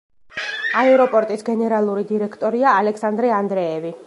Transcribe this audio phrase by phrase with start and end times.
[0.83, 3.99] აეროპორტის გენერალური დირექტორია ალექსანდრე ანდრეევი.